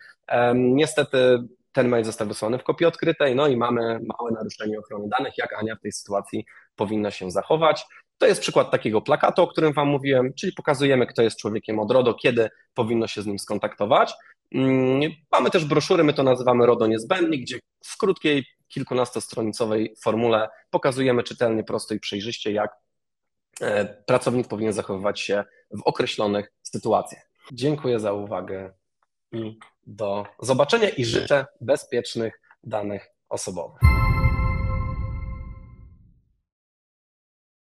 Niestety 0.54 1.38
ten 1.72 1.88
mail 1.88 2.04
został 2.04 2.28
wysłany 2.28 2.58
w 2.58 2.62
kopii 2.62 2.86
odkrytej, 2.86 3.34
no 3.34 3.46
i 3.46 3.56
mamy 3.56 3.82
małe 3.82 4.30
naruszenie 4.32 4.78
ochrony 4.78 5.08
danych, 5.08 5.38
jak 5.38 5.52
Ania 5.52 5.76
w 5.76 5.80
tej 5.80 5.92
sytuacji 5.92 6.46
powinna 6.76 7.10
się 7.10 7.30
zachować. 7.30 7.86
To 8.18 8.26
jest 8.26 8.40
przykład 8.40 8.70
takiego 8.70 9.00
plakatu, 9.00 9.42
o 9.42 9.46
którym 9.46 9.72
Wam 9.72 9.88
mówiłem, 9.88 10.34
czyli 10.34 10.52
pokazujemy, 10.52 11.06
kto 11.06 11.22
jest 11.22 11.38
człowiekiem 11.38 11.78
od 11.78 11.90
RODO, 11.90 12.14
kiedy 12.14 12.50
powinno 12.74 13.06
się 13.06 13.22
z 13.22 13.26
nim 13.26 13.38
skontaktować. 13.38 14.14
Mm, 14.54 15.10
mamy 15.32 15.50
też 15.50 15.64
broszury, 15.64 16.04
my 16.04 16.12
to 16.12 16.22
nazywamy 16.22 16.66
RODO 16.66 16.86
Niezbędnik, 16.86 17.42
gdzie 17.42 17.58
w 17.84 17.96
krótkiej, 17.96 18.46
kilkunastostronicowej 18.68 19.94
formule 20.02 20.48
pokazujemy 20.70 21.22
czytelnie, 21.22 21.64
prosto 21.64 21.94
i 21.94 22.00
przejrzyście, 22.00 22.52
jak 22.52 22.76
e, 23.60 23.84
pracownik 23.84 24.48
powinien 24.48 24.72
zachowywać 24.72 25.20
się 25.20 25.44
w 25.70 25.82
określonych 25.84 26.52
sytuacjach. 26.62 27.30
Dziękuję 27.52 28.00
za 28.00 28.12
uwagę 28.12 28.72
i 29.32 29.58
do 29.86 30.26
zobaczenia 30.40 30.88
i 30.88 31.04
życzę 31.04 31.46
bezpiecznych 31.60 32.40
danych 32.64 33.08
osobowych. 33.28 34.05